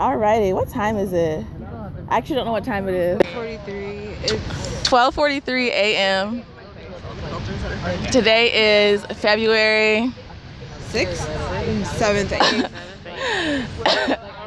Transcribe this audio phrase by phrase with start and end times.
[0.00, 1.44] Alrighty, what time is it?
[2.08, 3.20] I actually don't know what time it is.
[3.34, 3.76] 43.
[4.22, 6.42] It's 12:43 a.m.
[8.10, 10.10] Today is February.
[10.88, 11.26] 6th,
[11.84, 12.70] 7th, 8th.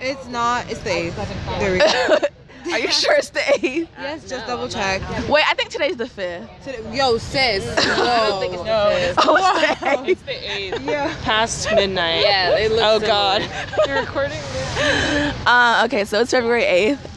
[0.01, 0.67] It's not.
[0.71, 1.59] It's the 8th.
[1.59, 2.17] There we go.
[2.73, 3.87] Are you sure it's the 8th?
[3.99, 5.01] Yes, just double check.
[5.29, 6.49] Wait, I think today's the 5th.
[6.63, 7.63] Today- Yo, sis.
[7.97, 8.63] Whoa.
[8.63, 10.07] No, Oh, it's the 8th.
[10.09, 10.81] it's the eighth.
[10.81, 11.15] Yeah.
[11.23, 12.21] Past midnight.
[12.23, 13.07] Yeah, it looks Oh similar.
[13.07, 13.49] God.
[13.87, 15.35] You're recording this.
[15.45, 17.09] Uh, okay, so it's February 8th.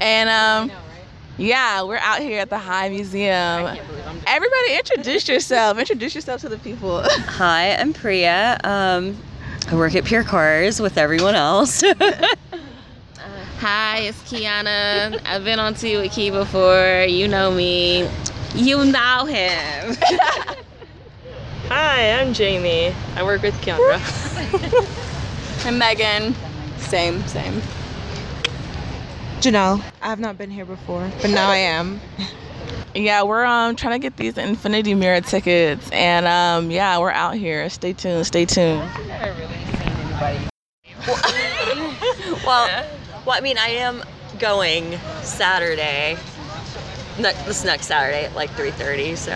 [0.00, 0.28] And
[0.70, 0.76] um
[1.38, 3.76] yeah, we're out here at the High Museum.
[4.26, 5.78] Everybody introduce yourself.
[5.78, 7.00] Introduce yourself to the people.
[7.04, 8.58] Hi, I'm Priya.
[8.64, 9.16] Um,
[9.70, 11.82] I work at Pure Cars with everyone else.
[13.60, 15.20] Hi, it's Kiana.
[15.26, 17.04] I've been on Tea with Key before.
[17.08, 18.08] You know me.
[18.54, 19.96] You know him.
[21.66, 22.94] Hi, I'm Jamie.
[23.16, 23.98] I work with Keandra.
[25.66, 26.36] I'm Megan.
[26.76, 27.60] Same, same.
[29.40, 29.82] Janelle.
[30.02, 32.00] I have not been here before, but now I am.
[32.94, 35.90] yeah, we're um trying to get these Infinity Mirror tickets.
[35.90, 37.68] And um yeah, we're out here.
[37.70, 38.88] Stay tuned, stay tuned.
[42.46, 42.86] well,
[43.24, 44.02] well, I mean, I am
[44.38, 46.16] going Saturday.
[47.18, 49.16] Ne- this next Saturday at like 3:30.
[49.16, 49.32] So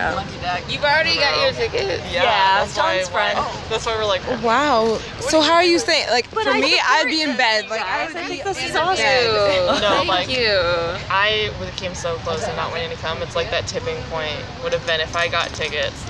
[0.69, 1.99] You've already got your ticket.
[2.09, 2.23] Yeah,
[2.63, 3.37] That's John's friend.
[3.37, 4.39] Oh, that's why we're like, oh.
[4.41, 4.97] Wow.
[5.19, 6.07] So how are you saying?
[6.09, 7.67] Like for I me, I'd be in bed.
[7.69, 9.03] Like I I think this is awesome.
[9.03, 10.59] No, Thank like- you.
[11.09, 13.21] I came so close to not wanting to come.
[13.21, 16.05] It's like that tipping point would have been if I got tickets.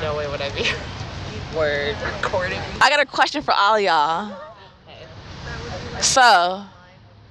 [0.00, 0.70] No way would I be
[1.54, 1.96] Word.
[2.22, 2.58] recording.
[2.80, 4.34] I got a question for all y'all.
[6.00, 6.64] So,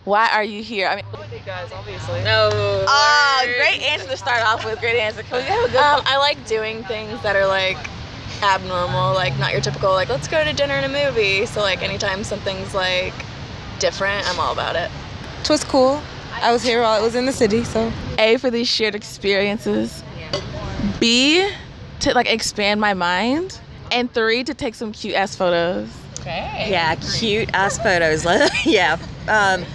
[0.10, 0.88] why are you here?
[0.88, 2.24] I mean, You guys, obviously.
[2.24, 2.50] No.
[2.52, 3.56] oh, word.
[3.58, 4.80] great answer to start off with.
[4.80, 5.22] Great answer.
[5.22, 7.78] Can we have a good Um, I like doing things that are like
[8.42, 11.46] abnormal, like not your typical like let's go to dinner and a movie.
[11.46, 13.14] So like anytime something's like
[13.78, 14.90] different, I'm all about it.
[15.42, 16.02] It was cool.
[16.42, 20.04] I was here while it was in the city, so A for these shared experiences.
[21.00, 21.48] B
[22.00, 23.60] to like expand my mind.
[23.92, 25.90] And three to take some cute ass photos.
[26.20, 26.68] Okay.
[26.70, 28.24] Yeah, cute ass photos.
[28.66, 28.98] yeah.
[29.28, 29.66] Um,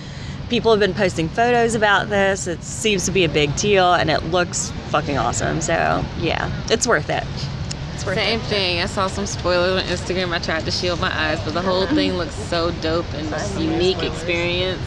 [0.48, 2.46] people have been posting photos about this.
[2.46, 5.60] It seems to be a big deal, and it looks fucking awesome.
[5.60, 7.24] So yeah, it's worth it.
[7.94, 8.20] It's worth it.
[8.20, 8.80] Same thing.
[8.80, 10.32] I saw some spoilers on Instagram.
[10.32, 13.58] I tried to shield my eyes, but the whole thing looks so dope and just
[13.58, 14.82] unique experience.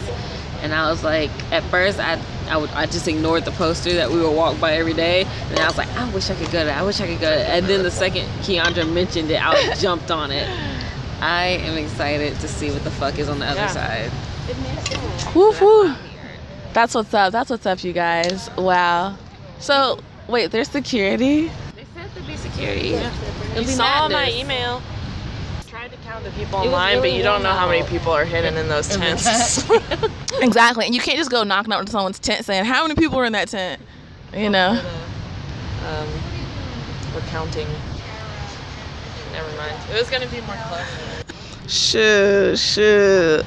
[0.62, 2.20] And I was like, at first, I
[2.50, 5.26] I, would, I just ignored the poster that we would walk by every day.
[5.50, 6.78] And I was like, I wish I could go to that.
[6.78, 7.50] I wish I could go to that.
[7.58, 10.48] And then the second Keandra mentioned it, I jumped on it.
[11.20, 13.68] I am excited to see what the fuck is on the other Yeah.
[13.68, 14.12] side.
[15.36, 15.94] Woo woo.
[16.74, 17.32] That's what's up.
[17.32, 18.50] That's what's up, you guys.
[18.58, 19.18] Wow.
[19.60, 21.48] So, wait, there's security?
[21.76, 22.94] They said to be security.
[22.94, 23.12] It'll
[23.56, 24.36] You be saw my madness.
[24.36, 24.82] email.
[25.68, 28.56] Tried to count the people online, but you don't know how many people are hidden
[28.58, 29.68] in those tents.
[30.40, 30.86] Exactly.
[30.86, 33.34] And you can't just go knocking on someone's tent saying, How many people are in
[33.34, 33.82] that tent?
[34.36, 34.80] You know?
[35.88, 36.08] um,
[37.16, 37.68] we're counting.
[39.34, 39.76] Never mind.
[39.92, 40.86] It was gonna be more clever.
[41.68, 43.44] Shoot, shoot.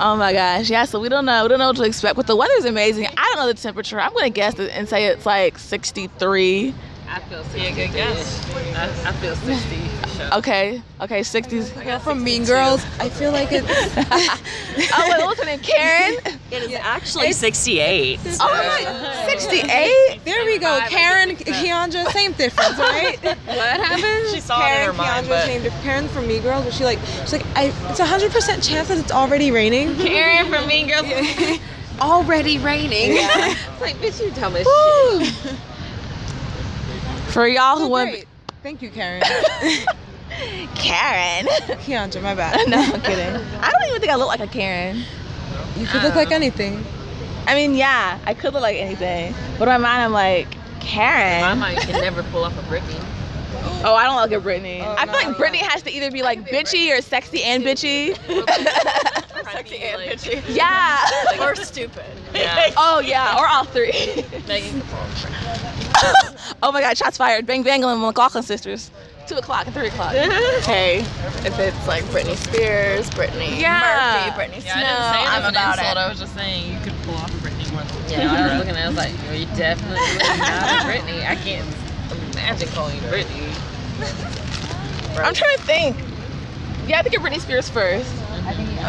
[0.00, 0.70] Oh my gosh.
[0.70, 1.44] Yeah, so we don't know.
[1.44, 2.16] We don't know what to expect.
[2.16, 3.06] But the weather's amazing.
[3.06, 4.00] I don't know the temperature.
[4.00, 6.74] I'm going to guess and say it's like 63.
[7.08, 7.60] I feel 60.
[7.60, 8.54] Be a good guess.
[8.76, 10.34] I, I feel 60 sure.
[10.34, 10.82] Okay.
[11.00, 12.00] Okay, 60s.
[12.02, 13.66] from Mean Girls, I feel like it's
[14.94, 15.60] oh, wait, what's her name?
[15.60, 16.14] Karen?
[16.50, 18.20] It is actually 68.
[18.40, 20.20] Oh, my, 68?
[20.24, 20.80] there we go.
[20.88, 23.18] Karen, Keandra, same difference, right?
[23.44, 24.34] What happened?
[24.34, 26.74] She saw it in Karen, her mind, Keandra's but named Karen from Mean Girls, but
[26.74, 29.94] she like she's like I it's a hundred percent chance that it's already raining.
[29.96, 31.60] Karen from Mean Girls.
[32.00, 33.12] Already raining.
[33.18, 35.54] It's like, bitch, you dumb as shit.
[37.34, 38.10] For y'all who Oh, want.
[38.10, 38.26] great.
[38.62, 39.20] Thank you, Karen.
[40.76, 41.46] Karen.
[41.82, 42.60] Keandra, my bad.
[42.68, 43.34] no, I'm kidding.
[43.60, 45.02] I don't even think I look like a Karen.
[45.76, 46.84] You could look like um, anything.
[47.48, 49.34] I mean, yeah, I could look like anything.
[49.58, 50.46] But in my mind, I'm like,
[50.78, 51.40] Karen.
[51.40, 53.02] My mind can never pull off a Britney.
[53.86, 54.80] Oh, I don't look at Britney.
[54.82, 55.28] Oh, I feel no.
[55.28, 58.16] like Britney has to either be like bitchy or sexy and bitchy.
[59.52, 60.42] sexy and bitchy.
[60.48, 61.04] yeah.
[61.44, 62.04] Or stupid.
[62.34, 62.70] Yeah.
[62.78, 64.24] Oh yeah, or all three.
[66.62, 67.46] Oh my God, shots fired.
[67.46, 68.90] Bang Bang and McLaughlin sisters.
[69.26, 70.12] Two o'clock and three o'clock.
[70.14, 70.98] Hey,
[71.46, 74.24] if it's like Britney Spears, Britney Yeah.
[74.24, 75.96] Murphy, Brittany Snow, Yeah, I didn't say it I'm as about insult.
[75.96, 75.98] it.
[76.00, 78.58] I was just saying you could pull off a Britney more than Yeah, I was
[78.58, 79.96] looking at it, I was like, you're you definitely
[80.38, 81.26] not a Britney.
[81.26, 81.66] I can't
[82.32, 83.48] imagine calling Britney.
[85.18, 85.96] I'm trying to think.
[86.86, 88.10] Yeah, I think of Britney Spears first.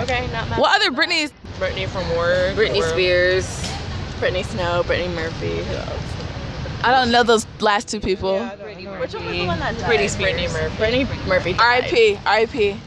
[0.02, 0.60] Okay, not mad.
[0.60, 1.32] What other Britney's?
[1.60, 2.56] Britney from Word.
[2.58, 3.72] Britney or- Spears.
[4.20, 5.58] Brittany Snow, Brittany Murphy.
[5.64, 6.02] Who else?
[6.84, 8.40] I don't know those last two people.
[8.40, 9.90] Which one was the one that died?
[9.90, 10.34] Britney Spears.
[10.34, 10.78] Brittany Murphy.
[10.78, 11.56] Brittany Murphy.
[11.58, 12.20] R.I.P.
[12.26, 12.78] R.I.P.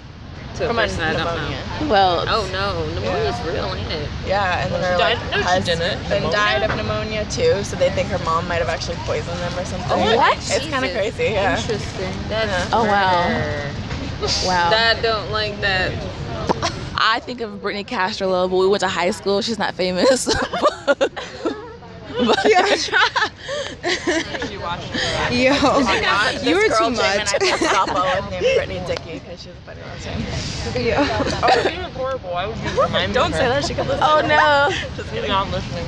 [0.57, 1.35] To a From a person I don't know.
[1.37, 1.89] pneumonia.
[1.89, 4.09] Well, Oh no, pneumonia's real, ain't it?
[4.27, 6.09] Yeah, and then her died- like no, she husband didn't.
[6.09, 6.31] then Pneumonia?
[6.37, 7.63] died of pneumonia too.
[7.65, 9.87] So they think her mom might have actually poisoned them or something.
[9.91, 10.37] Oh, What?
[10.39, 11.25] It's kind of crazy.
[11.35, 11.57] Yeah.
[11.59, 12.13] Interesting.
[12.29, 13.29] That's Oh, wow.
[14.47, 14.71] wow.
[14.73, 15.93] I don't like that.
[17.01, 19.41] I think of Brittany Castro, but we went to high school.
[19.43, 20.27] She's not famous.
[22.27, 22.45] but,
[25.31, 27.33] Yo, oh oh This you were too much.
[27.33, 30.27] I played softball with named Brittany Dickey because she was a funny last name.
[30.99, 32.35] Oh, oh she was horrible.
[32.35, 33.65] I would just remind Don't say that.
[33.65, 34.03] She could listen.
[34.03, 34.69] oh no.
[34.97, 35.87] Just kidding, I'm listening.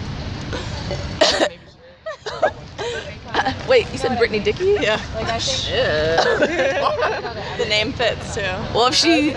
[3.68, 4.76] Wait, you said Brittany Dickey?
[4.80, 5.00] Yeah.
[5.16, 5.40] Ugh.
[7.58, 8.42] The name fits too.
[8.72, 9.34] Well, if she.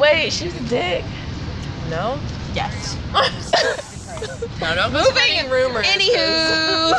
[0.00, 1.04] Wait, she's a dick.
[1.90, 2.18] No?
[2.54, 3.92] Yes.
[4.60, 4.90] No, no.
[4.90, 5.86] Moving rumors.
[5.86, 6.92] Anywho.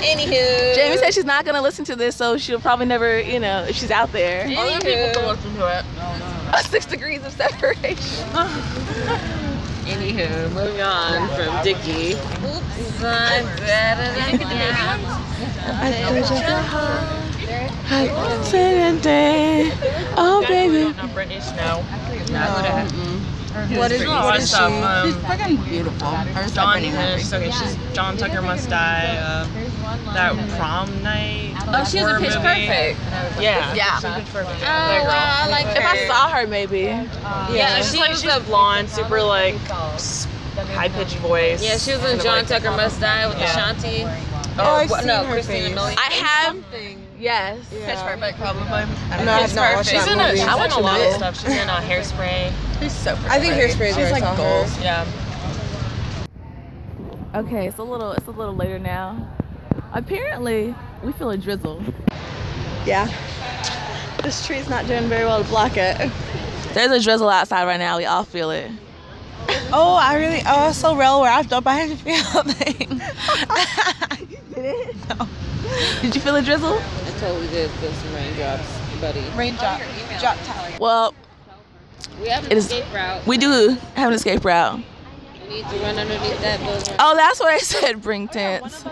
[0.00, 0.74] Anywho.
[0.74, 3.76] Jamie said she's not gonna listen to this, so she'll probably never, you know, if
[3.76, 4.46] she's out there.
[4.46, 5.84] Other people can listen to it.
[6.70, 8.26] Six degrees of separation.
[9.84, 12.14] Anywho, moving on from Dickie.
[12.14, 14.38] Oops, I better than
[20.16, 20.94] Oh, baby.
[20.96, 21.84] No, Brittany Snow.
[23.50, 24.70] What is, Pretty what good is stuff.
[24.72, 25.12] she?
[25.12, 26.06] Um, fucking beautiful.
[26.08, 29.16] Or is that John, Brittany uh, okay, she's John Tucker Must Die.
[29.16, 29.44] Uh,
[30.14, 31.54] that prom night.
[31.66, 32.66] Oh, she was horror a pitch movie.
[32.66, 33.40] perfect.
[33.42, 33.74] Yeah.
[33.74, 33.98] Yeah.
[33.98, 34.54] She's Pitch Perfect.
[34.60, 35.08] Oh, that girl.
[35.08, 36.78] wow, I like If I saw her, maybe.
[36.82, 41.62] Yeah, she's like she's a blonde, super like high pitched voice.
[41.62, 43.44] Yeah, she was in Kind of John like- Tucker Must Die with Yeah.
[43.50, 44.04] Ashanti.
[44.58, 45.76] Oh, I've what- seen no, her Christina face.
[45.78, 45.94] Milian.
[45.98, 46.56] I have.
[47.20, 47.58] Yes.
[47.72, 48.14] Yeah.
[48.14, 48.62] Perfect, probably.
[48.64, 50.38] No, I have not watched She's that in a, movie.
[50.38, 51.36] she's I in a lot of stuff.
[51.40, 52.52] She's in uh, Hairspray.
[52.80, 53.30] She's so pretty.
[53.30, 54.42] I think Hairspray is where I like saw her.
[54.42, 54.80] goals.
[54.80, 55.06] Yeah.
[57.34, 58.12] Okay, it's a little.
[58.12, 59.28] It's a little later now.
[59.92, 60.74] Apparently,
[61.04, 61.82] we feel a drizzle.
[62.86, 63.08] Yeah.
[64.22, 66.10] This tree's not doing very well to block it.
[66.74, 67.98] There's a drizzle outside right now.
[67.98, 68.70] We all feel it.
[69.72, 71.66] Oh, I really, oh, I so real wrapped up.
[71.66, 73.00] I didn't feel thing.
[76.02, 76.80] You Did you feel a drizzle?
[77.20, 79.20] I totally did feel some raindrops, buddy.
[79.36, 79.78] Raindrop.
[80.20, 80.78] Drop Tyler.
[80.80, 81.14] Well,
[82.18, 83.26] We have an It is- escape route.
[83.26, 84.80] we do have an escape route.
[85.46, 86.94] We need to run underneath that building.
[86.98, 88.00] Oh, that's what I said.
[88.00, 88.86] Bring oh, tents.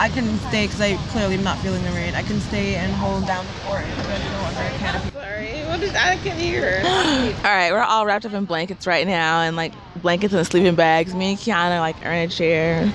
[0.00, 2.16] I can stay because I clearly am not feeling the rain.
[2.16, 5.10] I can stay and hold down the fort and I'm go under a canopy.
[5.10, 6.82] Sorry, what is I can hear.
[6.84, 10.74] All right, we're all wrapped up in blankets right now, and like blankets and sleeping
[10.74, 11.14] bags.
[11.14, 12.92] Me and Kiana like are in a chair.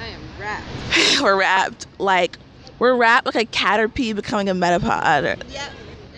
[0.00, 0.64] I am wrapped.
[1.22, 2.38] we're wrapped like
[2.78, 5.22] we're wrapped like a caterpie becoming a metapod.
[5.22, 5.72] Yep.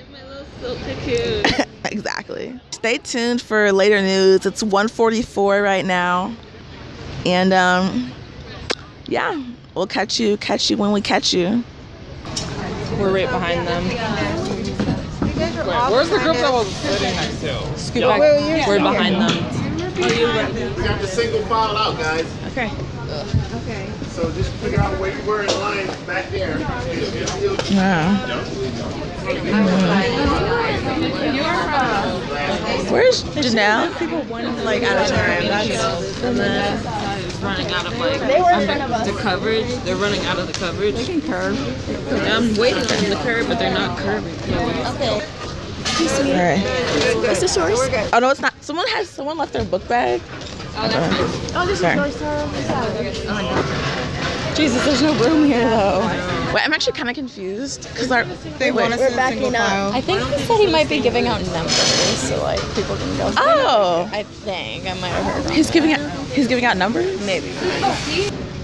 [0.06, 1.66] In my little silk cocoon.
[1.84, 2.58] exactly.
[2.70, 4.46] Stay tuned for later news.
[4.46, 6.34] It's 1:44 right now,
[7.26, 8.10] and um,
[9.06, 9.42] yeah,
[9.74, 11.62] we'll catch you catch you when we catch you.
[12.98, 13.84] We're right behind them.
[15.90, 17.78] Where's the group that was sitting next to?
[17.78, 18.20] Scoot back.
[18.66, 19.60] We're behind them.
[19.96, 22.26] We got the single file out, guys.
[22.52, 22.70] Okay.
[24.10, 26.56] So just figure out where you were in line back there.
[26.58, 28.70] It'll- it'll-
[32.90, 34.64] Where's Janelle?
[34.64, 35.46] Like at a time.
[36.36, 39.66] That's running out of like under the coverage.
[39.84, 40.94] They're running out of the coverage.
[40.94, 41.56] They can curve.
[42.28, 44.34] I'm waiting for them to curve, but they're not curving.
[44.94, 45.20] Okay.
[46.00, 46.60] All right.
[47.26, 47.78] What's the source?
[48.12, 48.54] Oh no, it's not.
[48.62, 50.20] Someone has someone left their book bag.
[50.82, 51.98] Oh, that's fine.
[51.98, 52.06] Oh,
[54.46, 56.00] this Jesus, there's no room here though.
[56.54, 58.24] Wait, I'm actually kind of confused because our
[58.58, 59.92] they want us in single file.
[59.92, 61.74] I think he said he might be giving out numbers,
[62.18, 63.30] so like people can go.
[63.36, 65.52] oh, I think I might have heard.
[65.52, 67.20] he's giving out he's giving out numbers.
[67.26, 67.52] Maybe.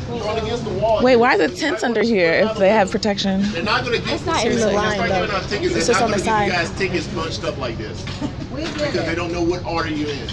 [0.08, 1.02] Run against the wall.
[1.02, 3.42] Wait, why are the tents under here if they have protection?
[3.52, 4.26] They're not gonna give.
[4.26, 5.06] not in the line, though.
[5.06, 5.76] not giving out tickets.
[5.76, 6.46] It's just not on the gonna side.
[6.46, 8.02] you guys tickets bunched up like this
[8.54, 10.28] because they don't know what order you're in.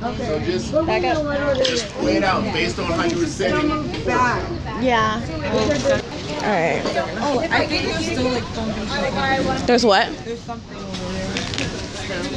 [0.00, 1.56] So just Back up.
[1.56, 3.68] just weigh it out based on how you were sitting.
[4.82, 5.22] Yeah.
[6.36, 6.82] All right.
[7.18, 9.66] Oh, I think there's still like something.
[9.66, 10.12] There's what?
[10.24, 11.26] There's something over there.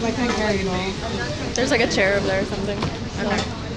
[0.02, 1.54] I carry it all.
[1.54, 2.78] There's like a chair over there or something.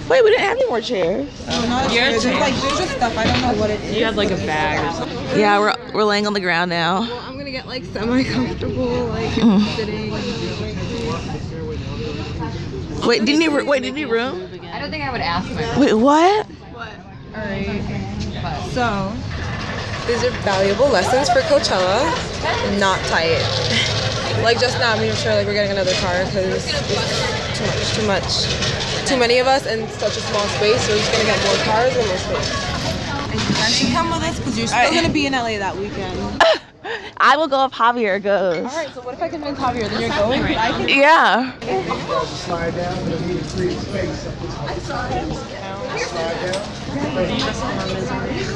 [0.09, 1.29] Wait, we didn't have any more chairs.
[1.49, 2.11] Oh, not a chair.
[2.11, 3.17] There's like there's just stuff.
[3.17, 3.97] I don't know what it is.
[3.97, 5.39] You had like a bag or something.
[5.39, 7.03] Yeah, we're we're laying on the ground now.
[7.27, 9.77] I'm gonna get like semi comfortable, like mm.
[9.77, 10.11] sitting.
[13.07, 13.83] Wait, didn't you wait?
[13.83, 14.49] Did you room?
[14.73, 16.47] I don't think I would ask my Wait, what?
[16.47, 16.93] What?
[17.35, 17.83] Alright.
[18.71, 19.13] So,
[20.07, 22.07] these are valuable lessons for Coachella.
[22.79, 23.43] Not tight.
[24.43, 26.65] like just now, I'm sure like we're getting another car because
[27.59, 30.81] too much, too much, too many of us in such a small space.
[30.87, 32.55] So we're just gonna get more cars and more space.
[33.31, 34.95] And you guys should come with us because you're still Alright.
[34.95, 36.43] gonna be in LA that weekend.
[37.17, 38.59] I will go if Javier goes.
[38.59, 38.89] All right.
[38.95, 40.43] So what if I convince Javier that you're going?
[40.43, 40.89] I can.
[40.89, 41.59] Yeah.
[42.25, 44.21] Slide down, but you need to create space.
[44.53, 45.53] Slide down.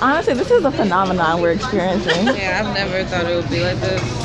[0.02, 2.26] Honestly, this is a phenomenon we're experiencing.
[2.36, 4.02] Yeah, I've never thought it would be like this.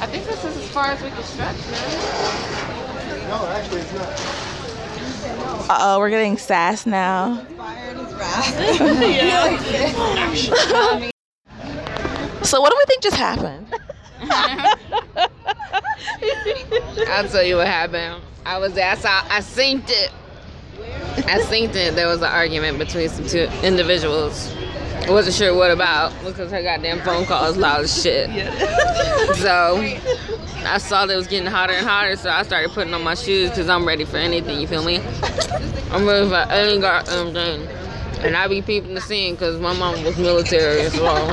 [0.00, 3.28] I think this is as far as we can stretch, man.
[3.28, 4.08] No, actually, it's not.
[5.70, 7.44] Uh oh, we're getting sass now.
[12.42, 13.66] So what do we think just happened?
[17.08, 18.22] I'll tell you what happened.
[18.44, 18.90] I was there.
[18.90, 19.22] I saw.
[19.30, 20.12] I seen it.
[21.26, 21.94] I seen it.
[21.94, 24.52] There was an argument between some two individuals.
[25.06, 28.28] I wasn't sure what about because her goddamn phone call is loud as shit.
[29.36, 29.76] So
[30.64, 33.14] I saw that it was getting hotter and hotter, so I started putting on my
[33.14, 34.60] shoes because I'm ready for anything.
[34.60, 34.96] You feel me?
[35.90, 37.81] I'm ready for any goddamn um, thing.
[38.24, 41.30] And I be peeping the scene because my mom was military as well.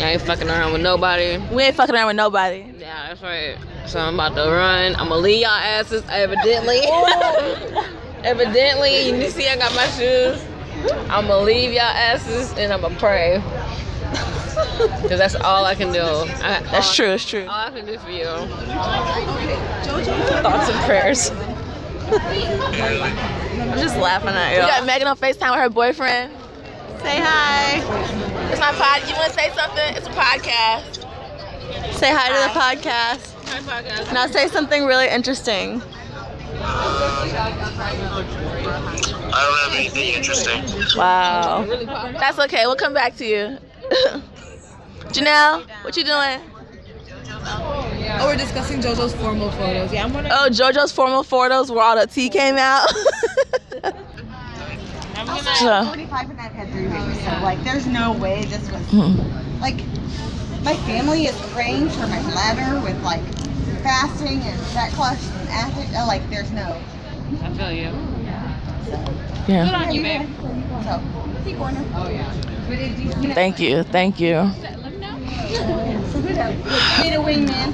[0.00, 1.38] I ain't fucking around with nobody.
[1.52, 2.66] We ain't fucking around with nobody.
[2.78, 3.56] Yeah, that's right.
[3.86, 4.94] So I'm about to run.
[4.96, 6.80] I'm gonna leave y'all asses evidently.
[8.24, 10.44] evidently, you see I got my shoes.
[11.08, 13.42] I'm gonna leave y'all asses and I'm gonna pray.
[15.08, 16.00] Cause that's all I can do.
[16.00, 17.46] I, That's all, true, it's true.
[17.46, 18.24] All I can do for you.
[20.42, 21.30] Thoughts and prayers.
[23.60, 24.58] I'm just laughing at you.
[24.58, 24.70] We you.
[24.70, 26.32] got Megan on FaceTime with her boyfriend.
[27.00, 27.78] Say hi.
[28.50, 29.08] It's my pod.
[29.08, 29.96] You want to say something?
[29.96, 31.04] It's a podcast.
[31.94, 33.34] Say hi to the podcast.
[33.48, 34.12] Hi, podcast.
[34.12, 35.82] Now say something really interesting.
[39.32, 40.64] I don't have anything interesting.
[40.96, 41.64] Wow.
[42.18, 42.66] That's okay.
[42.66, 43.58] We'll come back to you.
[45.12, 46.40] Janelle, what you doing?
[47.46, 49.92] Oh, we're discussing JoJo's formal photos.
[49.92, 50.34] Yeah, I'm wondering.
[50.36, 52.86] Oh, JoJo's formal photos where all the tea came out.
[55.56, 59.60] so, 45 and I've had three babies, so like there's no way this was hmm.
[59.60, 59.76] like
[60.64, 63.22] my family is praying for my bladder with like
[63.82, 65.94] fasting and sackcloth and acid.
[65.94, 66.80] uh, Like there's no.
[67.42, 67.92] I feel you.
[69.46, 69.82] yeah.
[69.82, 70.28] on you, babe.
[70.84, 71.02] So,
[71.44, 71.84] tea corner.
[71.94, 72.32] Oh yeah.
[73.34, 73.82] Thank you.
[73.82, 74.42] Thank you.
[77.02, 77.72] Need a wingman.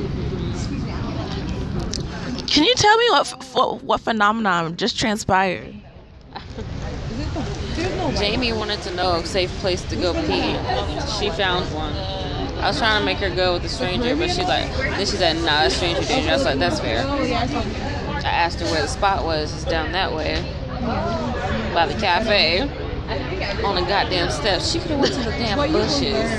[2.49, 5.80] Can you tell me what what, what phenomenon just transpired?
[8.19, 10.57] Jamie wanted to know a safe place to go pee.
[11.19, 11.95] She found one.
[12.61, 15.17] I was trying to make her go with a stranger, but she's like, then she
[15.17, 16.31] said, nah, that's stranger danger.
[16.31, 17.07] I was like, that's fair.
[17.07, 19.53] I asked her where the spot was.
[19.55, 20.43] It's down that way,
[21.73, 22.61] by the cafe,
[23.65, 24.71] on the goddamn steps.
[24.71, 26.31] She could have went to the damn bushes.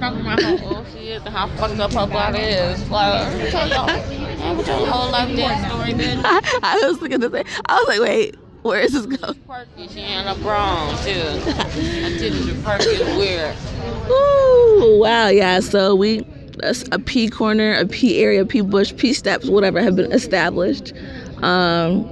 [0.00, 2.88] Talking about how old she is and how fucked up her body is.
[2.88, 6.22] Like, I'm gonna tell y'all, I'm gonna tell the whole life dance story, bitch.
[6.24, 7.44] I, I was looking at this.
[7.66, 9.34] I was like, wait, where is this going?
[9.46, 11.10] Perky, she ain't a brown too.
[11.10, 13.56] I did it Perky is weird.
[14.10, 15.60] Ooh, wow, yeah.
[15.60, 16.20] So we
[16.58, 20.92] that's a P corner, a P area, P bush, P steps, whatever have been established.
[21.42, 22.06] Um,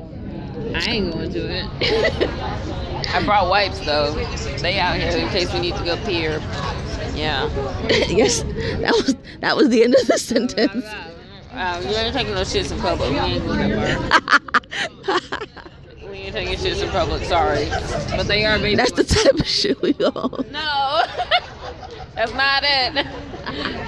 [0.75, 2.29] I ain't going to it.
[3.15, 4.13] I brought wipes though.
[4.59, 6.41] They out here in case we need to go pee or
[7.15, 7.49] yeah.
[8.09, 8.43] yes,
[8.81, 10.85] that was that was the end of the sentence.
[11.53, 13.13] Uh, you ain't taking no shits in public.
[16.11, 16.51] We ain't going that far.
[16.53, 17.23] We ain't taking shits in public.
[17.25, 17.69] Sorry,
[18.17, 18.75] but they are baby.
[18.77, 20.45] That's the type of shit we on.
[20.53, 21.03] no.
[22.15, 22.95] That's not it.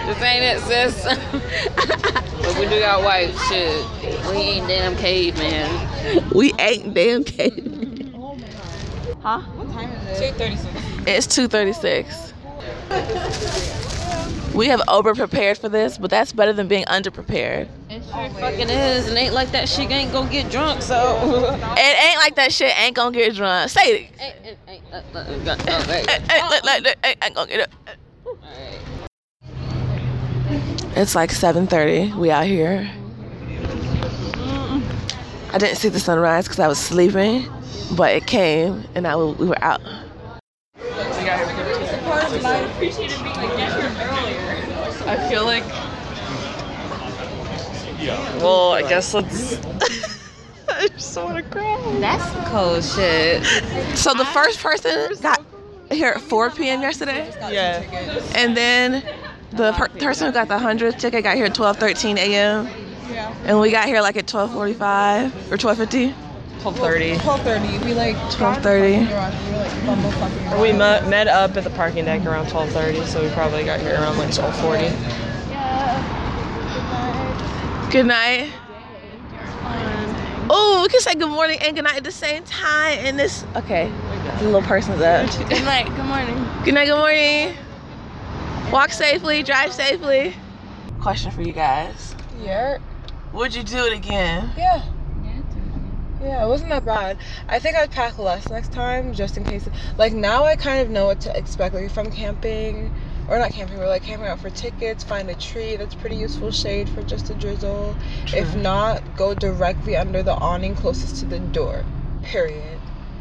[0.07, 1.05] This ain't it, sis.
[2.43, 3.85] but we do got white Shit,
[4.31, 5.69] we ain't damn caveman.
[6.33, 7.67] We ain't damn cave.
[9.23, 9.41] Huh?
[9.41, 10.33] What time is it?
[10.33, 10.75] Two thirty-six.
[11.07, 12.33] It's 2:36.
[14.61, 17.67] We have over prepared for this, but that's better than being underprepared.
[17.89, 21.17] It sure fucking is, and ain't like that shit ain't gonna get drunk, so.
[21.79, 23.71] It ain't like that shit ain't gonna get drunk.
[23.71, 24.11] Say it.
[24.21, 26.11] Ain't- ain't- ain't- uh, uh, uh, got- oh, wait.
[26.11, 27.71] Ain't, ain't, like that- ain't, ain't gonna get it.
[28.27, 28.81] Alright.
[30.95, 32.15] It's like 7:30.
[32.19, 32.87] We out here.
[35.55, 37.47] I didn't see the sunrise because I was sleeping,
[37.97, 39.81] but it came and I w- we were out.
[45.11, 45.65] I feel like.
[48.41, 49.59] Well, I guess let's.
[50.69, 51.97] I just want to cry.
[52.01, 53.45] That's some cold shit.
[53.99, 55.45] So the first person got
[55.91, 56.81] here at 4 p.m.
[56.81, 57.83] yesterday, Yeah.
[58.37, 59.03] and then
[59.53, 62.69] the per- person who got the 100th ticket got here at 12:13 a.m.
[63.11, 63.35] Yeah.
[63.45, 66.15] And we got here like at 12:45 or 12:50.
[66.61, 67.17] 12:30.
[67.17, 67.85] 12:30.
[67.85, 69.09] We like 12:30.
[69.09, 70.61] We like.
[70.61, 73.95] We met, met up at the parking deck around 12:30, so we probably got here
[73.95, 74.91] around like 12:40.
[77.91, 78.07] Good night.
[78.07, 78.53] Good night.
[80.53, 83.45] Oh, we can say good morning and good night at the same time in this.
[83.57, 83.91] Okay.
[84.39, 85.31] The little person's up.
[85.49, 85.87] Good night.
[85.87, 86.47] Good morning.
[86.65, 87.57] Good night, good morning.
[88.73, 90.35] Walk safely, drive safely.
[91.01, 92.15] Question for you guys.
[92.43, 92.79] Yeah.
[93.33, 94.51] Would you do it again?
[94.57, 94.83] Yeah.
[96.23, 97.17] Yeah, it wasn't that bad.
[97.49, 99.67] I think I'd pack less next time just in case.
[99.97, 101.75] Like now, I kind of know what to expect.
[101.75, 102.95] Like if I'm camping,
[103.29, 106.51] or not camping, but like camping out for tickets, find a tree that's pretty useful
[106.51, 107.97] shade for just a drizzle.
[108.35, 111.85] If not, go directly under the awning closest to the door.
[112.23, 112.79] Period.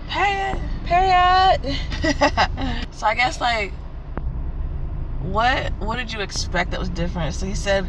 [0.10, 0.60] Period.
[0.86, 1.78] Period.
[2.92, 3.72] so I guess like,
[5.22, 7.34] what what did you expect that was different?
[7.34, 7.88] So he said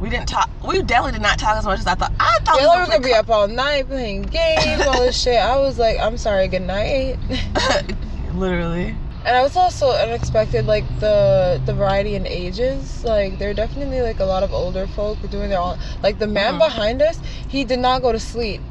[0.00, 0.48] we didn't talk.
[0.66, 2.12] We definitely did not talk as much as I thought.
[2.18, 5.20] I thought Yeah, we we were gonna be up all night playing games, all this
[5.20, 5.38] shit.
[5.38, 7.18] I was like, I'm sorry, good night.
[8.34, 8.96] Literally.
[9.26, 13.04] And I was also unexpected, like the the variety in ages.
[13.04, 15.76] Like there are definitely like a lot of older folk doing their own.
[16.02, 16.68] Like the man Uh-huh.
[16.70, 18.62] behind us, he did not go to sleep.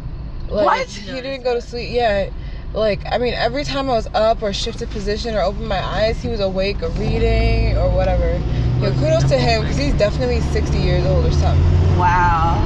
[0.50, 0.88] Like, What?
[0.88, 1.90] He didn't go to sleep.
[1.92, 2.30] Yeah.
[2.74, 6.22] Like I mean, every time I was up or shifted position or opened my eyes,
[6.22, 8.40] he was awake or reading or whatever.
[8.80, 11.64] Yo, kudos to him because he's definitely 60 years old or something.
[11.98, 12.58] Wow.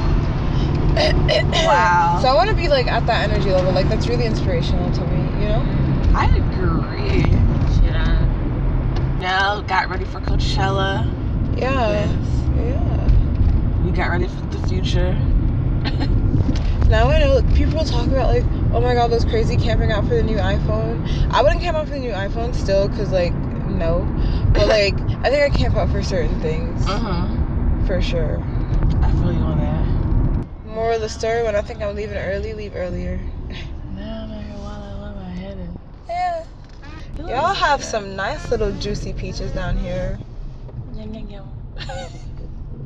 [0.94, 2.18] wow.
[2.20, 3.72] So I want to be like at that energy level.
[3.72, 5.42] Like that's really inspirational to me.
[5.42, 5.64] You know?
[6.14, 7.22] I agree.
[7.22, 11.10] Shit, I, Now got ready for Coachella.
[11.58, 12.06] Yeah.
[12.56, 13.84] Yeah.
[13.84, 15.18] We got ready for the future.
[16.88, 18.44] Now I know like, people talk about like,
[18.74, 21.08] oh my god, those crazy camping out for the new iPhone.
[21.30, 23.32] I wouldn't camp out for the new iPhone still, cause like
[23.68, 24.04] no,
[24.52, 27.86] but like I think I camp out for certain things Uh huh.
[27.86, 28.42] for sure.
[29.00, 30.66] I feel you on that.
[30.66, 33.20] More of the story when I think I'm leaving early, leave earlier.
[33.94, 35.68] Now I know where I'm headed.
[36.08, 36.44] Yeah.
[37.18, 40.18] Y'all have some nice little juicy peaches down here.
[40.94, 41.48] Yum, yum, yum.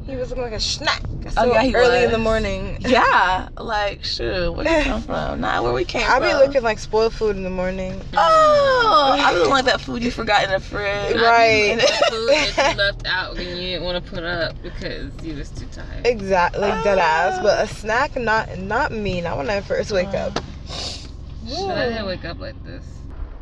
[0.08, 1.02] He was looking like a snack.
[1.36, 2.78] Oh, yeah, he early in the morning.
[2.88, 5.42] Yeah, like shoot, where you come from?
[5.42, 6.22] Not where we came I from.
[6.22, 8.00] be looking like spoiled food in the morning.
[8.16, 11.16] Oh, I be looking like that food you forgot in the fridge.
[11.16, 11.72] Right.
[11.72, 15.36] And- food that you left out when you didn't want to put up because you
[15.36, 16.06] was too tired.
[16.06, 16.82] Exactly, oh.
[16.84, 17.42] dead ass.
[17.42, 19.21] But a snack, not not me.
[19.21, 20.42] Not when I first wake up.
[21.47, 22.84] Should I didn't wake up like this?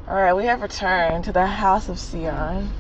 [0.09, 2.70] All right, we have returned to the house of Sion.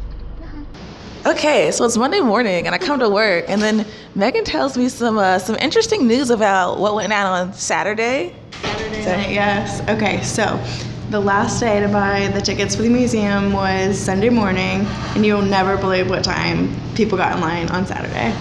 [1.26, 3.84] Okay, so it's Monday morning, and I come to work, and then
[4.14, 8.32] Megan tells me some uh, some interesting news about what went down on Saturday.
[8.62, 9.80] Saturday, night, yes.
[9.88, 10.62] Okay, so
[11.10, 14.86] the last day to buy the tickets for the museum was Sunday morning,
[15.16, 18.32] and you'll never believe what time people got in line on Saturday.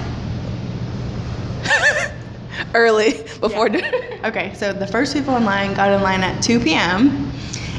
[2.76, 3.68] Early before.
[3.68, 7.32] dinner Okay, so the first people in line got in line at 2 p.m.,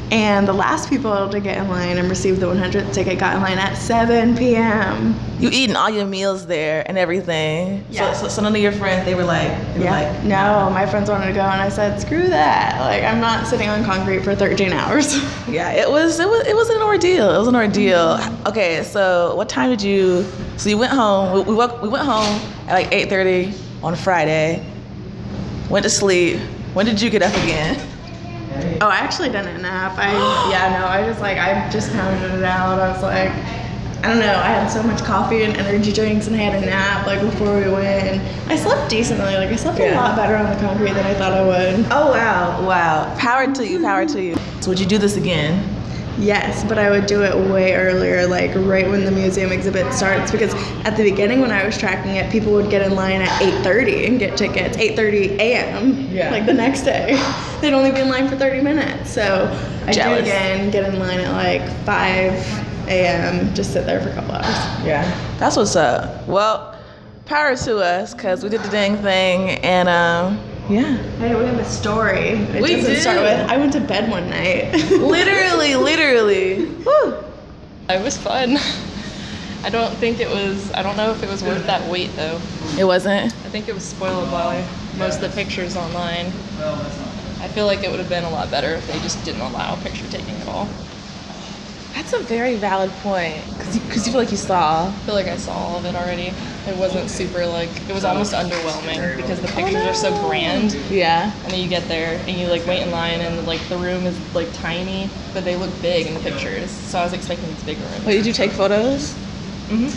[0.09, 3.41] and the last people to get in line and receive the 100th ticket got in
[3.41, 5.13] line at 7 p.m.
[5.39, 7.83] You eating all your meals there and everything.
[7.91, 8.13] Yeah.
[8.13, 9.91] So, so, so none of your friends, they were like, they were Yeah.
[10.13, 12.79] like, no, my friends wanted to go, and I said, screw that.
[12.79, 15.15] Like, I'm not sitting on concrete for 13 hours.
[15.47, 17.33] Yeah, it was it was it was an ordeal.
[17.33, 18.19] It was an ordeal.
[18.45, 20.23] Okay, so what time did you?
[20.57, 21.33] So you went home.
[21.33, 22.25] We, we woke we went home
[22.67, 24.61] at like eight thirty on Friday.
[25.69, 26.39] Went to sleep.
[26.73, 27.79] When did you get up again?
[28.81, 29.97] Oh, I actually didn't nap.
[29.97, 30.11] I
[30.49, 32.79] yeah, no, I just like I just pounded it out.
[32.79, 33.31] I was like,
[34.03, 34.33] I don't know.
[34.33, 37.55] I had so much coffee and energy drinks, and I had a nap like before
[37.55, 38.07] we went.
[38.07, 39.35] And I slept decently.
[39.35, 41.85] Like I slept a lot better on the concrete than I thought I would.
[41.91, 43.15] Oh wow, wow!
[43.17, 44.35] Power to you, power to you.
[44.61, 45.76] So would you do this again?
[46.19, 50.31] Yes, but I would do it way earlier, like right when the museum exhibit starts,
[50.31, 50.53] because
[50.85, 54.07] at the beginning when I was tracking it, people would get in line at 8:30
[54.07, 54.77] and get tickets.
[54.77, 56.07] 8:30 a.m.
[56.11, 56.31] Yeah.
[56.31, 57.15] Like the next day,
[57.61, 59.11] they'd only be in line for 30 minutes.
[59.11, 59.47] So
[59.85, 63.53] I do again, get in line at like 5 a.m.
[63.53, 64.85] Just sit there for a couple hours.
[64.85, 65.03] Yeah.
[65.37, 66.27] That's what's up.
[66.27, 66.75] Well,
[67.25, 70.97] power to us, cause we did the dang thing, and um, yeah.
[71.17, 72.29] Hey, we have a story.
[72.29, 72.99] It We doesn't do.
[72.99, 74.73] start with I went to bed one night.
[74.91, 76.65] literally, literally.
[76.65, 77.23] Woo.
[77.89, 78.57] It was fun.
[79.63, 80.71] I don't think it was.
[80.73, 82.39] I don't know if it was worth that wait though.
[82.77, 83.33] It wasn't.
[83.45, 84.65] I think it was spoiled by
[84.97, 86.27] most of the pictures online.
[87.39, 89.75] I feel like it would have been a lot better if they just didn't allow
[89.77, 90.67] picture taking at all.
[91.97, 94.89] That's a very valid point, cause you, cause you feel like you saw.
[94.89, 96.27] I feel like I saw all of it already.
[96.67, 100.73] It wasn't super like it was almost underwhelming because the pictures are so grand.
[100.91, 101.33] Yeah.
[101.43, 104.05] And then you get there and you like wait in line and like the room
[104.05, 106.69] is like tiny, but they look big in the pictures.
[106.69, 108.05] So I was expecting these big rooms.
[108.05, 109.15] Wait, did you take photos?
[109.67, 109.87] hmm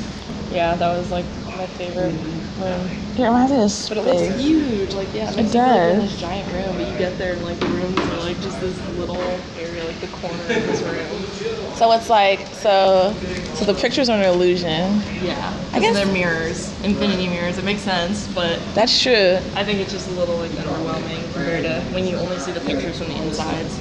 [0.51, 2.15] Yeah, that was like my favorite
[2.61, 3.01] room.
[3.17, 4.95] Me of But it looks huge.
[4.95, 6.11] Like yeah, it, It feel like in does.
[6.11, 8.79] this giant room, but you get there and like the rooms are like just this
[8.97, 9.21] little
[9.59, 11.77] area, like the corner of this room.
[11.77, 13.15] So it's like so
[13.55, 15.03] so the pictures are an illusion.
[15.23, 17.59] Yeah, I guess- they're mirrors, infinity mirrors.
[17.59, 19.39] It makes sense, but That's true.
[19.55, 22.61] I think it's just a little like underwhelming compared to when you only see the
[22.61, 23.79] pictures from the insides.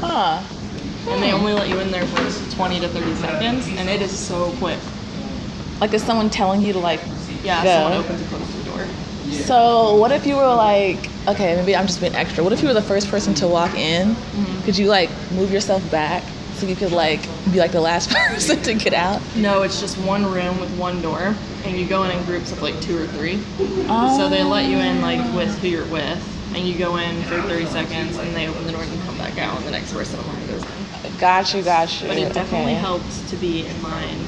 [0.00, 0.42] Huh.
[1.08, 1.36] and they hmm.
[1.36, 4.78] only let you in there for 20 to 30 seconds, and it is so quick.
[5.80, 7.00] Like, is someone telling you to like
[7.46, 7.70] Yeah, go?
[7.70, 8.86] someone opens and closes the door.
[9.44, 12.42] So, what if you were like, okay, maybe I'm just being extra.
[12.42, 14.08] What if you were the first person to walk in?
[14.08, 14.62] Mm-hmm.
[14.62, 18.60] Could you like move yourself back so you could like be like the last person
[18.62, 19.22] to get out?
[19.36, 22.62] No, it's just one room with one door, and you go in in groups of
[22.62, 23.40] like two or three.
[23.88, 24.16] Oh.
[24.18, 26.20] So they let you in like with who you're with,
[26.54, 29.18] and you go in for 30 seconds, and they open the door and you come
[29.18, 31.18] back out, and the next person in line goes in.
[31.18, 32.08] Got you, got you.
[32.08, 32.80] But it definitely okay.
[32.80, 34.16] helps to be in line early.
[34.16, 34.25] They say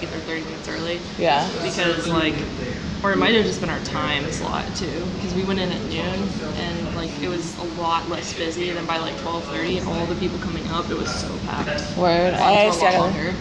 [0.00, 1.00] get there 30 minutes early.
[1.18, 1.48] Yeah.
[1.62, 2.34] Because like,
[3.02, 5.82] or it might have just been our time slot too, because we went in at
[5.88, 10.06] noon and like it was a lot less busy than by like 12:30, and all
[10.06, 11.96] the people coming up, it was so packed.
[11.96, 12.32] Word.
[12.34, 13.34] Lines I were a lot longer.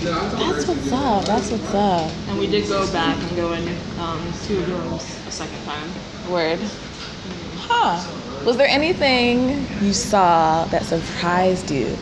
[0.00, 1.24] That's what's up.
[1.24, 2.10] That's what's up.
[2.28, 3.66] And we did go back and go in
[3.98, 5.90] um, two rooms a second time.
[6.30, 6.58] Word.
[7.56, 8.00] Huh.
[8.44, 11.96] Was there anything you saw that surprised you?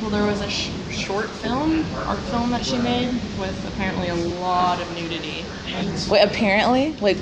[0.00, 3.08] Well, there was a sh- short film, art film that she made
[3.38, 5.44] with apparently a lot of nudity.
[6.10, 7.16] Wait, apparently, like,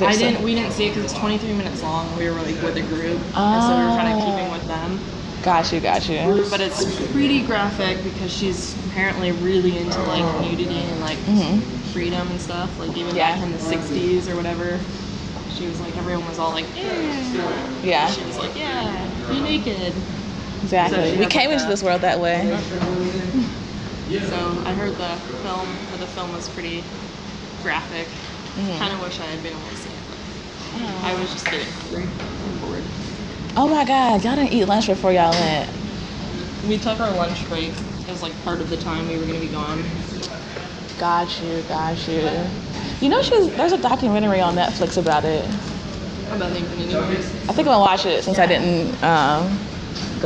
[0.00, 0.42] I some- didn't.
[0.42, 2.16] We didn't see it because it's 23 minutes long.
[2.18, 4.26] We were like with a group, and so we were kind of Oh.
[4.36, 5.00] keeping with them.
[5.42, 6.44] Got you, got you.
[6.50, 11.60] But it's pretty graphic because she's apparently really into like nudity and like Mhm.
[11.92, 12.68] freedom and stuff.
[12.78, 13.34] Like even Yeah.
[13.34, 14.78] back in the 60s or whatever,
[15.56, 16.92] she was like everyone was all like, yeah.
[17.82, 18.10] Yeah.
[18.10, 19.92] She was like, yeah, be naked.
[20.66, 21.12] Exactly.
[21.12, 22.42] So we came into this world that way.
[24.28, 26.82] So I heard the film, or the film was pretty
[27.62, 28.08] graphic.
[28.56, 28.78] Mhm.
[28.78, 30.02] Kind of wish I had been able to see it.
[31.04, 32.82] I was just getting hungry and bored.
[33.56, 35.70] Oh my God, y'all didn't eat lunch before y'all went.
[36.66, 37.70] We took our lunch break
[38.06, 39.84] It was like part of the time we were gonna be gone.
[40.98, 42.28] Got you, got you.
[43.00, 45.44] You know, she's there's a documentary on Netflix about it.
[46.32, 47.32] About the Infinity Wars.
[47.48, 49.58] I think I'm gonna watch it since I didn't um,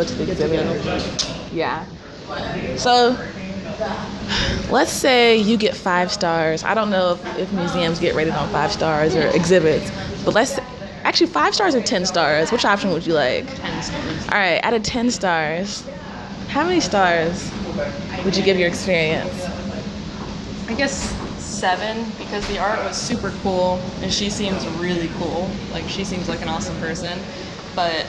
[0.00, 1.52] go to the exhibit.
[1.52, 1.84] Yeah.
[2.76, 3.18] So,
[4.70, 6.64] let's say you get five stars.
[6.64, 9.90] I don't know if, if museums get rated on five stars or exhibits,
[10.24, 10.58] but let's
[11.04, 12.50] actually five stars or ten stars.
[12.52, 13.46] Which option would you like?
[13.56, 14.28] Ten stars.
[14.28, 15.86] All right, out of ten stars,
[16.48, 17.50] how many stars
[18.24, 19.44] would you give your experience?
[20.68, 25.50] I guess seven because the art was super cool and she seems really cool.
[25.72, 27.18] Like she seems like an awesome person,
[27.74, 28.06] but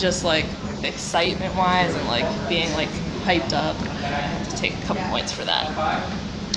[0.00, 0.46] just like
[0.82, 2.88] excitement wise and like being like
[3.24, 3.76] hyped up,
[4.48, 5.68] to take a couple points for that.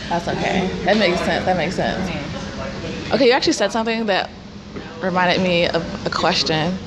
[0.09, 0.67] That's okay.
[0.85, 1.45] That makes sense.
[1.45, 2.09] That makes sense.
[2.09, 3.13] Mm.
[3.13, 4.29] Okay, you actually said something that
[5.01, 6.77] reminded me of a question.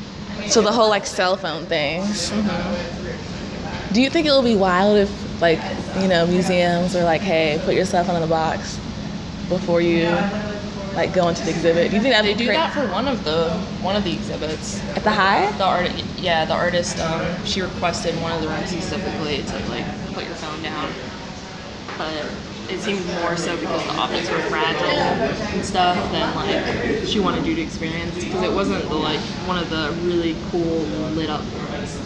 [0.49, 2.31] So the whole like cell phone things.
[2.31, 3.93] Mm-hmm.
[3.93, 5.61] Do you think it would be wild if like
[6.01, 8.77] you know museums were like, hey, put your cell phone in the box
[9.49, 10.07] before you
[10.97, 11.91] like go into the exhibit?
[11.91, 13.51] Do you think that'd They be do that for one of the
[13.83, 14.83] one of the exhibits.
[14.97, 15.53] at the high?
[15.59, 19.85] The art, yeah, the artist, um, she requested one of the rooms specifically to like
[20.15, 20.91] put your phone down,
[21.99, 22.25] but
[22.69, 24.89] it seemed more so because the objects were fragile
[25.55, 29.59] and stuff than like she wanted you to experience because it wasn't the like one
[29.59, 30.81] of the really cool
[31.15, 31.99] lit up ones.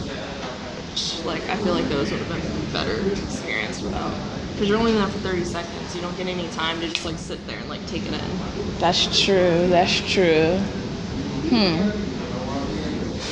[0.90, 4.12] Which, Like I feel like those would have been better experience without.
[4.60, 7.16] Because you're only there for 30 seconds, you don't get any time to just like
[7.16, 8.78] sit there and like take it in.
[8.78, 9.68] That's true.
[9.70, 10.58] That's true.
[11.48, 11.88] Hmm.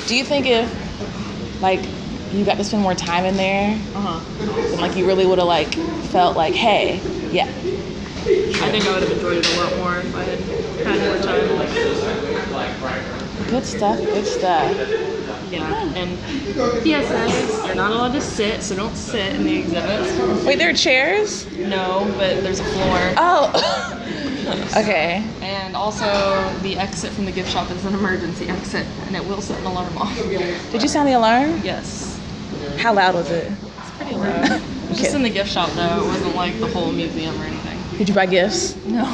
[0.06, 0.72] Do you think if
[1.60, 1.84] like
[2.32, 4.20] you got to spend more time in there, Uh huh.
[4.70, 5.74] then like you really would have like
[6.08, 10.14] felt like, hey, yeah, I think I would have enjoyed it a lot more if
[10.14, 10.38] I had
[10.86, 11.46] had more time.
[13.48, 15.17] good stuff, good stuff.
[15.50, 16.18] Yeah, and
[16.82, 20.44] PSA, you're not allowed to sit, so don't sit in the exhibits.
[20.44, 21.50] Wait, there are chairs?
[21.56, 22.98] No, but there's a floor.
[23.16, 24.72] Oh.
[24.76, 25.24] okay.
[25.40, 26.04] And also,
[26.60, 29.66] the exit from the gift shop is an emergency exit, and it will set an
[29.66, 30.14] alarm off.
[30.16, 31.60] Did you sound the alarm?
[31.64, 32.20] Yes.
[32.76, 33.50] How loud was it?
[33.50, 34.62] It's pretty loud.
[34.94, 36.04] Just in the gift shop, though.
[36.04, 37.78] It wasn't like the whole museum or anything.
[37.98, 38.76] Did you buy gifts?
[38.86, 39.04] No.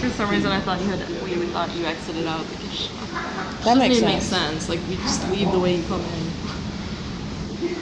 [0.00, 1.08] For some reason, I thought you had.
[1.22, 2.90] We we thought you exited out the gift.
[3.12, 4.64] That Doesn't makes even make sense.
[4.64, 4.68] sense.
[4.68, 7.76] Like we just leave the way you come in.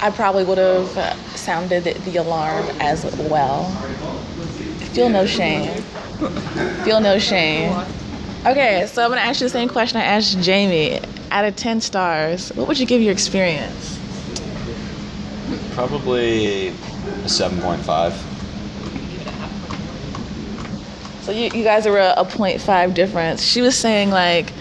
[0.00, 3.70] I probably would have uh, sounded the, the alarm as well.
[4.92, 5.82] Feel no shame.
[6.84, 7.72] Feel no shame.
[8.44, 11.00] Okay, so I'm gonna ask you the same question I asked Jamie.
[11.30, 13.98] Out of 10 stars, what would you give your experience?
[15.74, 16.72] Probably a
[17.24, 18.31] 7.5.
[21.22, 23.42] So you, you guys are a, a 0.5 difference.
[23.42, 24.52] She was saying like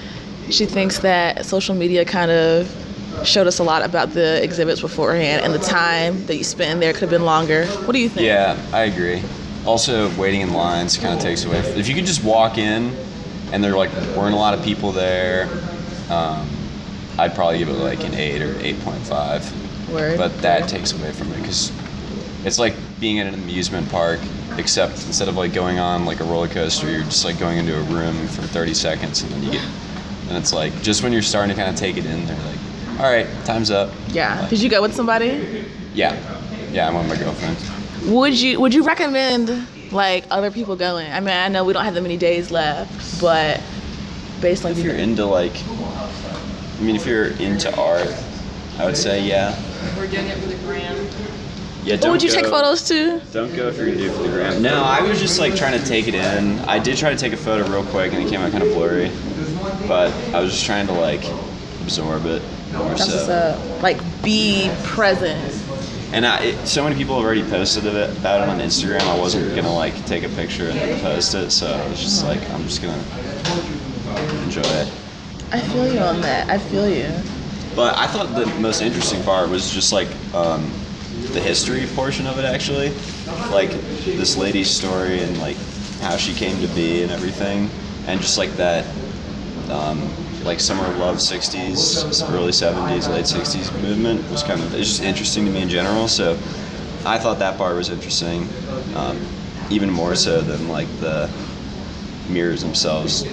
[0.50, 2.78] she thinks that social media kind of
[3.24, 6.80] showed us a lot about the exhibits beforehand and the time that you spent in
[6.80, 7.66] there could have been longer.
[7.66, 8.26] What do you think?
[8.26, 9.22] Yeah, I agree.
[9.66, 11.60] Also, waiting in lines kind of takes away.
[11.60, 12.96] If you could just walk in
[13.52, 15.50] and there like weren't a lot of people there,
[16.10, 16.48] um,
[17.18, 19.46] I'd probably give it like an eight or eight point five.
[19.90, 20.18] Word.
[20.18, 21.72] But that takes away from it because
[22.46, 24.20] it's like being at an amusement park,
[24.62, 27.78] except instead of like going on like a roller coaster, you're just like going into
[27.78, 29.66] a room for 30 seconds and then you get,
[30.30, 33.00] and it's like just when you're starting to kind of take it in, they're like,
[33.00, 33.92] all right, time's up.
[34.10, 34.48] Yeah.
[34.48, 35.66] Did you go with somebody?
[35.94, 36.16] Yeah,
[36.72, 37.58] yeah, I'm with my girlfriend.
[38.14, 41.12] Would you Would you recommend like other people going?
[41.12, 43.62] I mean, I know we don't have that many days left, but
[44.40, 48.08] based on If you're into like, I mean, if you're into art,
[48.78, 49.60] I would say yeah.
[49.98, 50.96] We're doing it for the gram.
[51.84, 53.20] Yeah, What would you take photos to?
[53.34, 54.62] Don't go if you're gonna do it for the gram.
[54.62, 56.60] No, I was just like trying to take it in.
[56.60, 58.72] I did try to take a photo real quick and it came out kind of
[58.74, 59.10] blurry,
[59.88, 61.24] but I was just trying to like
[61.82, 63.34] absorb it more That's what's so.
[63.34, 63.82] up.
[63.82, 65.40] Like be present.
[66.14, 69.02] And I, it, so many people have already posted about it on Instagram.
[69.02, 72.24] I wasn't gonna like take a picture and then post it, so I was just
[72.26, 73.02] like, I'm just gonna
[74.44, 74.92] enjoy it.
[75.52, 76.50] I feel you on that.
[76.50, 77.10] I feel you.
[77.76, 80.70] But I thought the most interesting part was just like um,
[81.34, 82.90] the history portion of it, actually.
[83.52, 85.58] Like this lady's story and like
[86.02, 87.70] how she came to be and everything,
[88.08, 88.86] and just like that,
[89.70, 90.02] um,
[90.44, 95.04] like summer of love '60s, early '70s, late '60s movement was kind of it's just
[95.04, 96.08] interesting to me in general.
[96.08, 96.34] So
[97.06, 98.48] I thought that part was interesting,
[98.96, 99.20] um,
[99.70, 101.30] even more so than like the
[102.30, 103.26] mirrors themselves.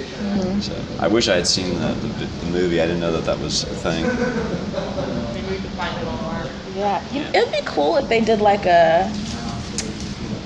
[0.61, 2.81] So I wish I had seen the, the, the movie.
[2.81, 4.07] I didn't know that that was a thing.
[6.79, 9.11] Maybe we could Yeah, it'd be cool if they did like a.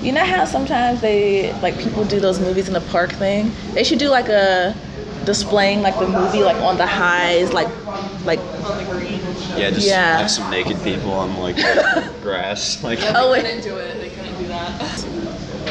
[0.01, 3.51] You know how sometimes they like people do those movies in the park thing.
[3.73, 4.75] They should do like a
[5.25, 7.69] displaying like the movie like on the highs, like
[8.25, 8.39] like.
[9.55, 10.17] Yeah, just Yeah.
[10.17, 11.55] have some naked people on like
[12.21, 12.83] grass.
[12.83, 13.45] Like Oh wait.
[13.45, 13.99] Couldn't do it.
[13.99, 15.05] They couldn't do that.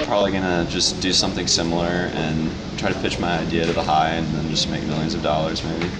[0.06, 4.10] probably gonna just do something similar and try to pitch my idea to the high
[4.10, 5.90] and then just make millions of dollars maybe.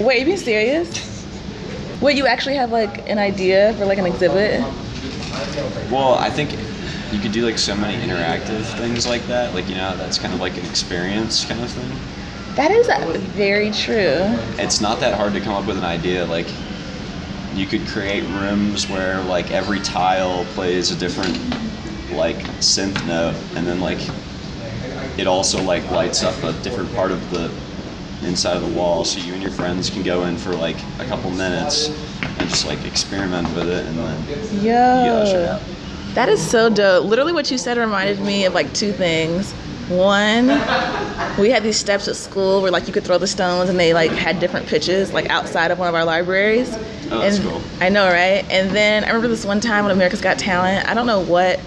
[0.00, 1.13] Wait, you being serious?
[2.00, 4.60] Wait, you actually have like an idea for like an exhibit?
[5.90, 6.52] Well, I think
[7.12, 9.54] you could do like so many interactive things like that.
[9.54, 11.90] Like you know, that's kind of like an experience kind of thing.
[12.56, 14.38] That is uh, very true.
[14.58, 16.24] It's not that hard to come up with an idea.
[16.24, 16.46] Like
[17.54, 21.36] you could create rooms where like every tile plays a different
[22.12, 24.00] like synth note and then like
[25.18, 27.50] it also like lights up a different part of the
[28.22, 31.04] inside of the wall so you and your friends can go in for like a
[31.06, 31.88] couple minutes
[32.22, 35.58] and just like experiment with it and then Yo,
[36.14, 37.06] that is so dope.
[37.06, 39.52] Literally, what you said reminded me of like two things.
[39.88, 40.46] One,
[41.38, 43.92] we had these steps at school where like you could throw the stones and they
[43.92, 46.70] like had different pitches like outside of one of our libraries.
[47.10, 47.60] Oh, that's and cool.
[47.80, 48.48] I know, right?
[48.48, 50.88] And then I remember this one time when America's Got Talent.
[50.88, 51.58] I don't know what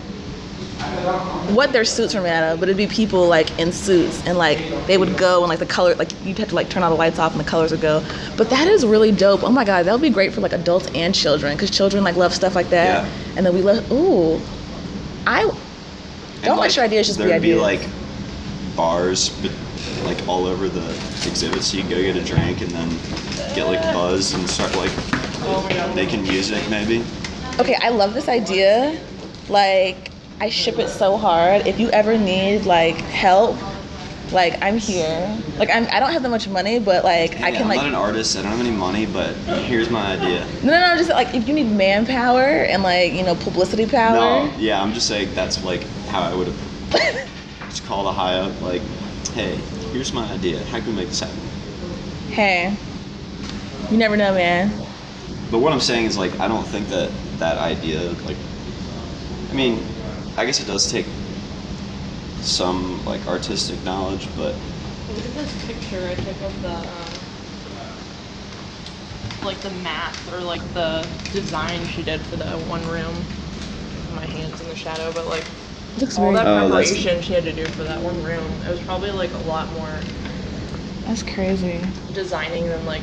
[1.54, 4.38] what their suits were made out of, but it'd be people like in suits and
[4.38, 6.90] like they would go and like the color like you'd have to like turn all
[6.90, 8.04] the lights off and the colors would go.
[8.38, 9.44] But that is really dope.
[9.44, 12.16] Oh my god, that would be great for like adults and children because children like
[12.16, 13.06] love stuff like that.
[13.06, 13.36] Yeah.
[13.36, 14.40] And then we love ooh,
[15.26, 15.44] I
[16.44, 17.82] don't like, let your ideas just be there'd be like
[18.76, 19.32] bars
[20.04, 20.90] like all over the
[21.28, 22.90] exhibit so you can go get a drink and then
[23.56, 24.92] get like buzz and start like
[25.96, 27.04] making music maybe.
[27.60, 29.00] Okay, I love this idea.
[29.50, 31.66] Like, I ship it so hard.
[31.66, 33.58] If you ever need like help,
[34.32, 35.36] like I'm here.
[35.58, 37.78] Like I'm, I don't have that much money, but like I Hey, can I'm like
[37.78, 38.38] not an artist.
[38.38, 40.46] I don't have any money, but here's my idea.
[40.64, 40.98] no, no, no.
[40.98, 44.14] Just like if you need manpower and like you know publicity power.
[44.16, 46.90] No, yeah, I'm just saying that's like how I would have
[47.70, 48.82] just called a high up like,
[49.34, 49.56] hey,
[49.92, 50.64] here's my idea.
[50.66, 51.40] How can we make this happen?
[52.30, 52.76] Hey,
[53.90, 54.70] you never know, man.
[55.50, 58.38] But what I'm saying is like I don't think that that idea like
[59.50, 59.84] I mean,
[60.38, 61.08] I guess it does take
[62.42, 64.56] some like artistic knowledge, but
[65.10, 67.08] Look at this picture I took of the, um,
[69.46, 73.16] like the map or like the design she did for the one room.
[74.14, 75.46] My hands in the shadow, but like
[75.98, 76.36] Looks all very.
[76.36, 78.46] that Oh, that's- preparation she had to do for that one room.
[78.66, 80.00] It was probably like a lot more
[81.06, 81.82] That's crazy.
[82.14, 83.02] designing than like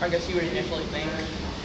[0.00, 1.10] I guess you would initially think.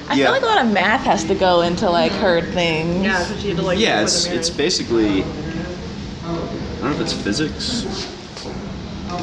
[0.07, 0.25] I Yeah.
[0.25, 3.03] feel like a lot of math has to go into like her things.
[3.03, 7.13] Yeah, so she had to like yeah, it's it's basically I don't know if it's
[7.13, 7.85] physics,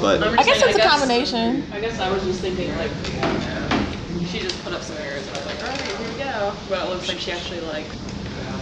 [0.00, 1.62] but I'm I guess saying, it's a combination.
[1.72, 2.90] I guess I was just thinking like
[4.26, 6.54] she just put up some mirrors and I was like, alright, here we go.
[6.68, 7.86] But it looks like she actually like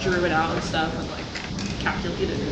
[0.03, 1.25] drew it out and stuff and like
[1.81, 2.47] calculated it.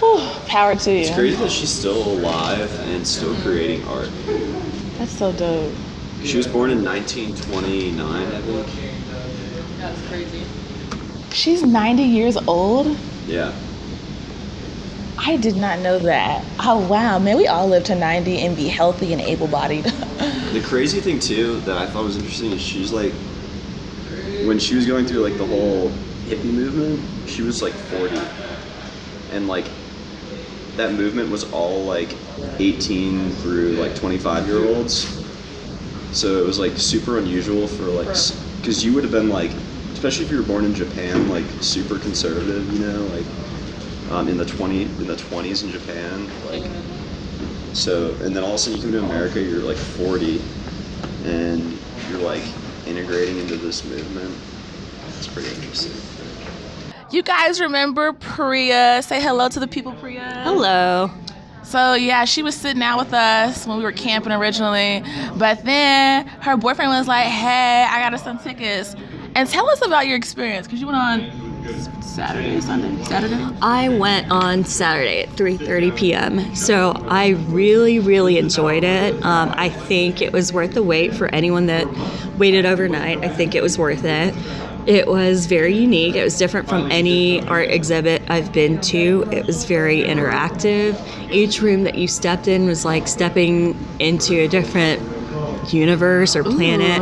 [0.00, 0.98] Whew, power to you.
[1.00, 4.10] it's crazy that she's still alive and still creating art.
[4.98, 5.72] That's so dope.
[6.26, 8.66] She was born in 1929, I think.
[9.78, 10.42] That's crazy.
[11.32, 12.98] She's 90 years old.
[13.28, 13.52] Yeah.
[15.18, 16.44] I did not know that.
[16.58, 19.86] Oh wow, man, we all live to 90 and be healthy and able-bodied.
[20.52, 23.12] The crazy thing too that I thought was interesting is she's like,
[24.42, 25.90] when she was going through like the whole
[26.24, 28.16] hippie movement, she was like 40,
[29.32, 29.68] and like
[30.76, 32.16] that movement was all like
[32.58, 35.25] 18 through like 25 year olds.
[36.12, 38.08] So it was like super unusual for like,
[38.58, 39.50] because you would have been like,
[39.92, 43.26] especially if you were born in Japan, like super conservative, you know, like
[44.10, 46.70] um, in the 20 in the 20s in Japan, like
[47.76, 50.40] so, and then all of a sudden you come to America, you're like 40,
[51.24, 52.42] and you're like
[52.86, 54.34] integrating into this movement.
[55.08, 55.92] It's pretty interesting.
[57.10, 59.02] you guys remember Priya?
[59.02, 60.40] Say hello to the people, Priya.
[60.44, 61.10] Hello.
[61.66, 65.02] So yeah, she was sitting out with us when we were camping originally,
[65.36, 68.94] but then her boyfriend was like, "Hey, I got us some tickets."
[69.34, 71.46] And tell us about your experience, cause you went on
[72.00, 73.46] Saturday, Sunday, Saturday.
[73.60, 76.54] I went on Saturday at 3:30 p.m.
[76.54, 79.14] So I really, really enjoyed it.
[79.24, 81.86] Um, I think it was worth the wait for anyone that
[82.38, 83.24] waited overnight.
[83.24, 84.34] I think it was worth it.
[84.86, 86.14] It was very unique.
[86.14, 89.28] It was different from any art exhibit I've been to.
[89.32, 90.96] It was very interactive.
[91.30, 95.02] Each room that you stepped in was like stepping into a different
[95.72, 97.00] universe or planet.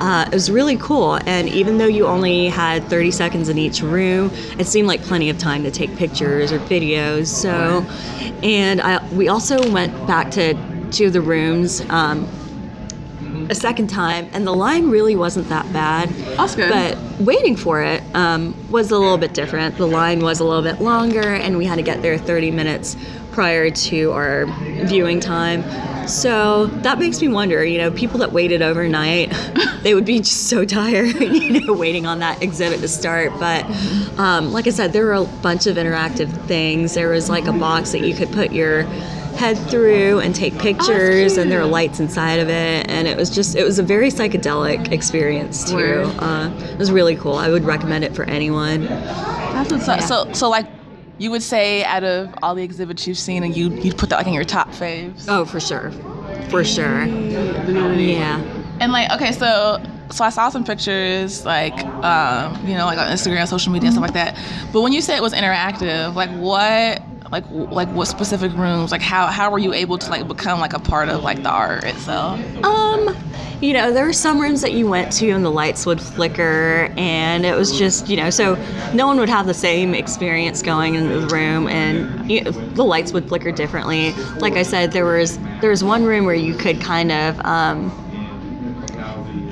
[0.00, 1.18] Uh, it was really cool.
[1.26, 5.28] And even though you only had 30 seconds in each room, it seemed like plenty
[5.28, 7.26] of time to take pictures or videos.
[7.26, 7.84] So,
[8.42, 10.54] and I, we also went back to
[10.90, 11.80] two of the rooms.
[11.88, 12.28] Um,
[13.50, 16.08] a second time, and the line really wasn't that bad.
[16.36, 16.70] That's good.
[16.70, 19.76] But waiting for it um, was a little bit different.
[19.76, 22.96] The line was a little bit longer, and we had to get there 30 minutes
[23.32, 24.46] prior to our
[24.86, 25.62] viewing time.
[26.08, 29.32] So that makes me wonder, you know, people that waited overnight,
[29.82, 33.32] they would be just so tired, you know, waiting on that exhibit to start.
[33.40, 33.64] But
[34.18, 36.94] um, like I said, there were a bunch of interactive things.
[36.94, 38.86] There was like a box that you could put your
[39.36, 42.90] head through and take pictures, and there were lights inside of it.
[42.90, 46.02] And it was just, it was a very psychedelic experience too.
[46.18, 47.34] Uh, it was really cool.
[47.34, 48.84] I would recommend it for anyone.
[48.84, 50.00] That's what's up.
[50.02, 50.66] So, so like,
[51.16, 54.16] you would say out of all the exhibits you've seen, and you you'd put that
[54.16, 55.26] like in your top faves.
[55.28, 55.92] Oh, for sure.
[56.50, 57.04] For sure.
[57.04, 58.40] Yeah.
[58.80, 63.06] And like, okay, so so I saw some pictures, like, um, you know, like on
[63.08, 64.36] Instagram, social media, and stuff like that.
[64.72, 67.00] But when you said it was interactive, like, what,
[67.34, 68.92] like, like, what specific rooms?
[68.92, 71.50] Like, how how were you able to like become like a part of like the
[71.50, 72.38] art itself?
[72.64, 73.16] Um,
[73.60, 76.92] you know, there were some rooms that you went to and the lights would flicker,
[76.96, 78.54] and it was just, you know, so
[78.94, 82.84] no one would have the same experience going into the room, and you know, the
[82.84, 84.12] lights would flicker differently.
[84.38, 87.44] Like I said, there was there was one room where you could kind of.
[87.44, 87.90] Um,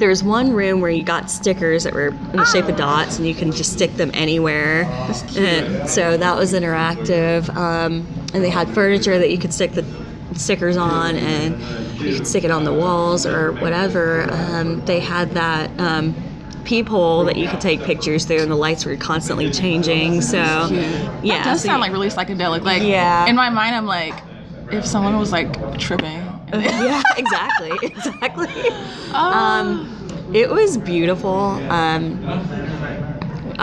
[0.03, 3.19] there was one room where you got stickers that were in the shape of dots,
[3.19, 4.83] and you can just stick them anywhere.
[5.37, 7.49] And so that was interactive.
[7.55, 9.87] Um, and they had furniture that you could stick the
[10.35, 11.57] stickers on, and
[12.01, 14.27] you could stick it on the walls or whatever.
[14.33, 15.71] Um, they had that.
[15.81, 16.17] Um,
[16.65, 21.39] peephole that you could take pictures through and the lights were constantly changing so yeah
[21.39, 22.63] that does so sound like really psychedelic.
[22.63, 23.27] Like, Yeah.
[23.27, 24.15] In my mind, I'm like,
[24.71, 26.23] if someone was like tripping.
[26.53, 28.49] yeah, exactly, exactly.
[29.13, 29.92] Um,
[30.33, 31.63] it was beautiful.
[31.71, 32.19] Um,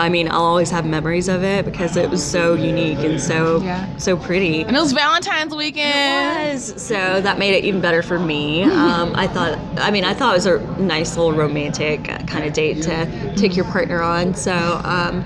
[0.00, 3.60] I mean, I'll always have memories of it because it was so unique and so
[3.62, 3.84] Yeah.
[3.98, 4.62] so pretty.
[4.62, 6.52] And it was Valentine's weekend.
[6.54, 6.82] was.
[6.82, 8.62] So that made it even better for me.
[8.64, 12.52] Um, I thought, I mean, I thought it was a nice little romantic kind of
[12.52, 14.34] date to take your partner on.
[14.34, 14.52] So,
[14.84, 15.24] um,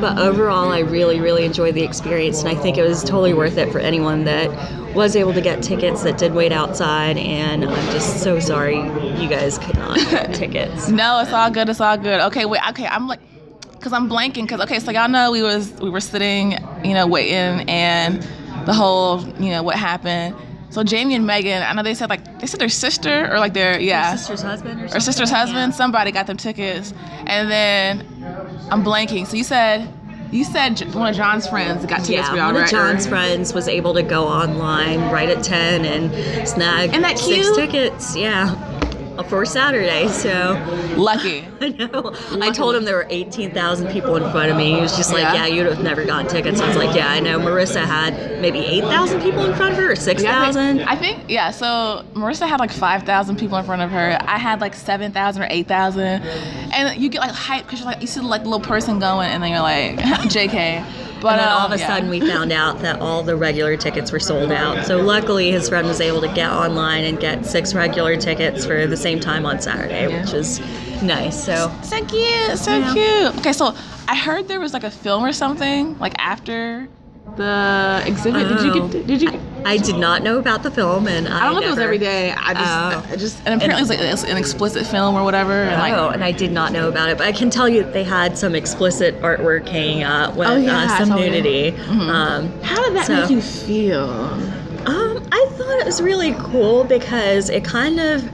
[0.00, 3.58] but overall, I really, really enjoyed the experience, and I think it was totally worth
[3.58, 4.48] it for anyone that
[4.94, 7.16] was able to get tickets that did wait outside.
[7.18, 10.88] And I'm just so sorry you guys could not get tickets.
[10.88, 11.68] No, it's all good.
[11.68, 12.20] It's all good.
[12.20, 12.60] Okay, wait.
[12.70, 13.20] Okay, I'm like,
[13.82, 14.48] cause I'm blanking.
[14.48, 16.52] Cause okay, so y'all know we was we were sitting,
[16.84, 18.22] you know, waiting, and
[18.66, 20.34] the whole, you know, what happened.
[20.70, 23.52] So Jamie and Megan, I know they said like they said their sister or like
[23.52, 25.74] their yeah sister's husband or or sister's husband.
[25.74, 26.94] Somebody got them tickets,
[27.26, 28.06] and then
[28.70, 29.26] I'm blanking.
[29.26, 29.92] So you said
[30.30, 32.64] you said one of John's friends got tickets for Yeah, y'all, one right?
[32.64, 37.18] of John's friends was able to go online right at 10 and snag Isn't that
[37.18, 38.16] six tickets.
[38.16, 38.54] Yeah.
[39.18, 40.54] Uh, for Saturday, so
[40.96, 41.46] lucky.
[41.60, 42.14] I know.
[42.40, 44.74] I told him there were 18,000 people in front of me.
[44.74, 45.34] He was just like, Yeah.
[45.34, 48.60] "Yeah, you'd have never gotten tickets." I was like, "Yeah, I know." Marissa had maybe
[48.60, 50.80] 8,000 people in front of her, or 6,000.
[50.80, 51.50] I think yeah.
[51.50, 54.16] So Marissa had like five thousand people in front of her.
[54.22, 56.22] I had like seven thousand or eight thousand,
[56.72, 59.28] and you get like hype because you're like you see like the little person going,
[59.28, 59.98] and then you're like,
[60.30, 60.84] J.K.
[61.22, 61.86] But then all um, of a yeah.
[61.86, 64.84] sudden, we found out that all the regular tickets were sold out.
[64.86, 68.86] So luckily, his friend was able to get online and get six regular tickets for
[68.86, 70.60] the same time on Saturday, which is
[71.02, 71.44] nice.
[71.44, 72.92] So so cute, so Yeah.
[72.92, 73.38] cute.
[73.38, 73.74] Okay, so
[74.08, 76.88] I heard there was like a film or something like after
[77.36, 78.48] The exhibit.
[78.48, 79.06] Did you get?
[79.06, 79.40] Did you?
[79.64, 81.78] I did not know about the film, and I, I don't know if it was
[81.78, 82.32] every day.
[82.32, 82.64] I just,
[83.08, 83.12] Oh.
[83.12, 85.52] I just, and apparently it's like an explicit film or whatever.
[85.52, 87.84] And like, oh, and I did not know about it, but I can tell you
[87.84, 91.70] that they had some explicit artwork hanging up with Oh, yeah, uh, some nudity.
[91.72, 92.08] Mhm.
[92.08, 94.10] Um, how did that so- make you feel?
[94.10, 98.28] Um, I thought it was really cool because it kind of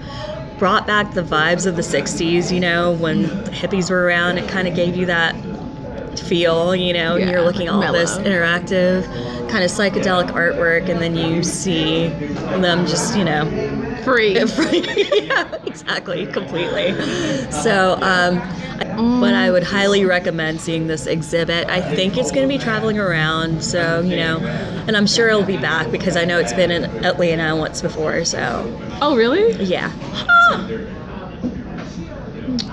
[0.58, 4.38] brought back the vibes of the 60s, you know, when hippies were around.
[4.38, 5.36] It kind of gave you that
[6.16, 9.04] feel, you know, and you're looking at all this interactive,
[9.50, 13.44] kind of psychedelic artwork, and then you see them just, you know,
[14.04, 14.34] free.
[14.34, 16.92] yeah, exactly, completely.
[17.50, 18.38] So, um,
[19.20, 21.68] but I would highly recommend seeing this exhibit.
[21.68, 24.38] I think it's going to be traveling around, so you know,
[24.86, 28.24] and I'm sure it'll be back because I know it's been in Atlanta once before.
[28.24, 28.64] So,
[29.02, 29.52] Oh, really?
[29.62, 29.92] yeah,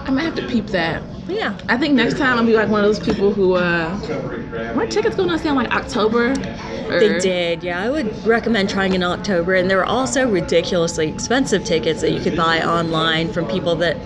[0.06, 1.02] I might have to peep that.
[1.28, 1.58] Yeah.
[1.68, 5.16] I think next time I'll be like one of those people who, uh, my tickets
[5.16, 6.32] going on sale in like October.
[6.32, 7.82] Or, They did, yeah.
[7.82, 12.22] I would recommend trying in October, and there were also ridiculously expensive tickets that you
[12.22, 13.98] could buy online from people that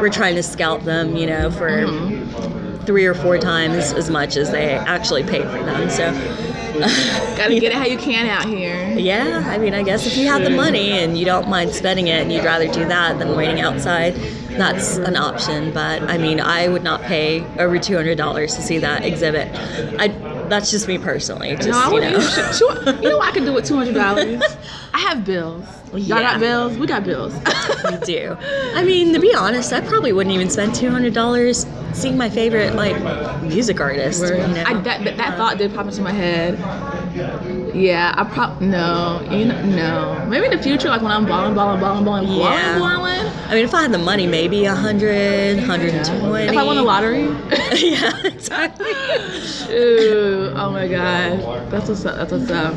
[0.00, 2.67] were trying to scalp them, you know, for Mm-hmm.
[2.88, 5.90] Three or four times as much as they actually paid for them.
[5.90, 6.10] So,
[7.36, 8.86] Gotta get it how you can out here.
[8.98, 12.08] Yeah, I mean, I guess if you have the money and you don't mind spending
[12.08, 14.14] it and you'd rather do that than waiting outside,
[14.50, 15.72] that's an option.
[15.72, 19.48] But I mean, I would not pay over two hundred dollars to see that exhibit.
[20.00, 20.08] I
[20.48, 21.54] that's just me personally.
[21.56, 22.12] Just no, I you wouldn't.
[22.14, 22.20] know.
[22.20, 22.94] Sure, sure.
[23.02, 24.42] You know what I could do with two hundred dollars?
[24.94, 25.64] I have bills.
[25.92, 26.22] Y'all Yeah.
[26.32, 26.76] got bills?
[26.78, 27.34] We got bills.
[27.34, 28.36] we do.
[28.74, 32.30] I mean, to be honest, I probably wouldn't even spend two hundred dollars seeing my
[32.30, 32.96] favorite like
[33.42, 34.22] music artist.
[34.22, 34.64] You know?
[34.66, 36.58] I, that, that, that thought did pop into my head.
[37.74, 40.26] Yeah, I prob no, you know, no.
[40.28, 42.78] Maybe in the future, like when I'm balling, balling, balling, balling, Yeah.
[42.78, 43.32] balling, balling.
[43.48, 46.48] I mean, if I had the money, maybe a hundred, hundred and twenty.
[46.48, 47.24] If I won the lottery.
[47.74, 48.90] yeah, exactly.
[49.70, 52.16] Ooh, oh my gosh, that's what's up.
[52.16, 52.74] That's what's up.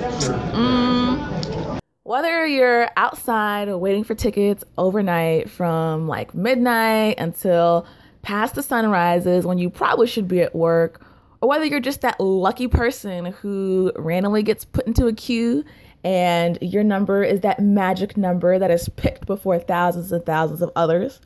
[0.54, 1.80] Mm.
[2.04, 7.86] Whether you're outside waiting for tickets overnight from like midnight until
[8.22, 11.02] past the sun rises when you probably should be at work,
[11.42, 15.64] or whether you're just that lucky person who randomly gets put into a queue
[16.04, 20.72] and your number is that magic number that is picked before thousands and thousands of
[20.76, 21.22] others.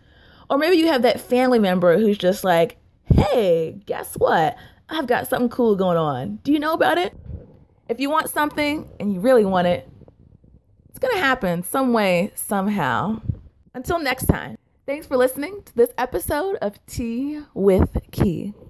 [0.49, 4.57] Or maybe you have that family member who's just like, hey, guess what?
[4.89, 6.39] I've got something cool going on.
[6.43, 7.13] Do you know about it?
[7.87, 9.89] If you want something and you really want it,
[10.89, 13.21] it's going to happen some way, somehow.
[13.73, 18.53] Until next time, thanks for listening to this episode of Tea with Key.